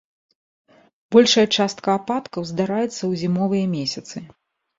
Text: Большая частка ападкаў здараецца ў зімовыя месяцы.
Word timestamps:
Большая 1.15 1.43
частка 1.57 1.89
ападкаў 1.99 2.41
здараецца 2.53 2.91
ў 2.93 3.13
зімовыя 3.25 3.65
месяцы. 3.77 4.17